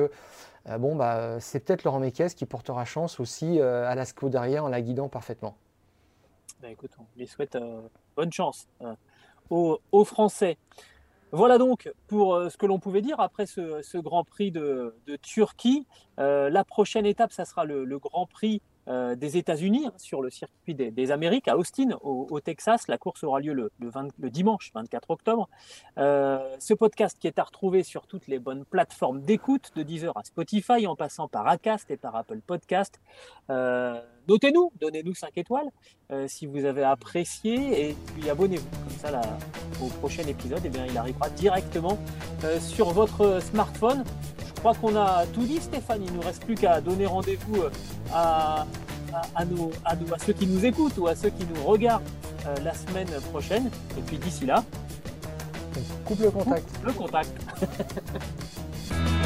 [0.78, 4.82] bon, bah, c'est peut-être Laurent Mekies qui portera chance aussi à la Scuderia en la
[4.82, 5.56] guidant parfaitement.
[6.62, 7.58] Bah, écoute, on lui souhaite
[8.16, 8.68] bonne chance
[9.50, 10.56] aux Français.
[11.32, 15.86] Voilà donc pour euh, ce que l'on pouvait dire après ce, Grand Prix de, Turquie.
[16.20, 20.32] Euh, la prochaine étape, ça sera le, Grand Prix euh, des États-Unis hein, sur le
[20.32, 22.88] circuit des, Amériques à Austin, au, Texas.
[22.88, 25.50] La course aura lieu le, le, dimanche 24 octobre.
[25.98, 30.24] ce podcast qui est à retrouver sur toutes les bonnes plateformes d'écoute, de Deezer à
[30.24, 33.00] Spotify, en passant par Acast et par Apple Podcast.
[34.30, 35.70] Notez-nous, donnez-nous 5 étoiles
[36.28, 38.70] si vous avez apprécié et puis abonnez-vous.
[38.70, 39.22] Comme ça, là,
[39.82, 41.98] au prochain épisode, eh bien, il arrivera directement
[42.44, 44.04] euh, sur votre smartphone.
[44.46, 46.02] Je crois qu'on a tout dit, Stéphane.
[46.04, 47.70] Il ne nous reste plus qu'à donner rendez-vous euh,
[48.14, 48.66] à,
[49.36, 52.04] à, nos, à, à, ceux qui nous écoutent ou à ceux qui nous regardent
[52.46, 53.70] euh, la semaine prochaine.
[53.98, 54.64] Et puis d'ici là,
[56.06, 56.70] coupe le contact.
[56.84, 57.32] le contact.